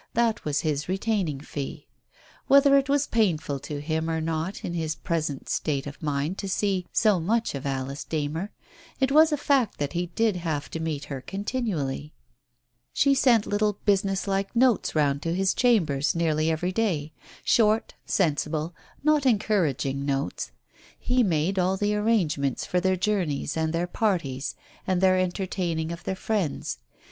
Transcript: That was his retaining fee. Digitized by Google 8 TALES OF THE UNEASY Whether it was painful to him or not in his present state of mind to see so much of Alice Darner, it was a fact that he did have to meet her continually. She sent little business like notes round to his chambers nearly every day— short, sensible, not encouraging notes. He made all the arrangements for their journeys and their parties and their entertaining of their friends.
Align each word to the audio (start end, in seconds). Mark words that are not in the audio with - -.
That 0.15 0.43
was 0.43 0.61
his 0.61 0.89
retaining 0.89 1.41
fee. 1.41 1.85
Digitized 1.85 1.93
by 1.93 1.99
Google 1.99 2.25
8 2.25 2.25
TALES 2.25 2.25
OF 2.25 2.41
THE 2.41 2.41
UNEASY 2.41 2.45
Whether 2.47 2.77
it 2.77 2.89
was 2.89 3.07
painful 3.45 3.59
to 3.59 3.81
him 3.81 4.09
or 4.09 4.19
not 4.19 4.65
in 4.65 4.73
his 4.73 4.95
present 4.95 5.47
state 5.49 5.85
of 5.85 6.01
mind 6.01 6.37
to 6.39 6.49
see 6.49 6.87
so 6.91 7.19
much 7.19 7.53
of 7.53 7.65
Alice 7.67 8.03
Darner, 8.03 8.51
it 8.99 9.11
was 9.11 9.31
a 9.31 9.37
fact 9.37 9.77
that 9.77 9.93
he 9.93 10.07
did 10.07 10.37
have 10.37 10.71
to 10.71 10.79
meet 10.79 11.05
her 11.05 11.21
continually. 11.21 12.15
She 12.93 13.13
sent 13.13 13.45
little 13.45 13.73
business 13.85 14.27
like 14.27 14.55
notes 14.55 14.95
round 14.95 15.21
to 15.21 15.35
his 15.35 15.53
chambers 15.53 16.15
nearly 16.15 16.49
every 16.49 16.71
day— 16.71 17.11
short, 17.43 17.93
sensible, 18.03 18.73
not 19.03 19.27
encouraging 19.27 20.03
notes. 20.03 20.49
He 20.97 21.21
made 21.21 21.59
all 21.59 21.77
the 21.77 21.93
arrangements 21.93 22.65
for 22.65 22.79
their 22.79 22.95
journeys 22.97 23.55
and 23.55 23.71
their 23.71 23.85
parties 23.85 24.55
and 24.87 24.99
their 24.99 25.19
entertaining 25.19 25.91
of 25.91 26.05
their 26.05 26.15
friends. 26.15 26.79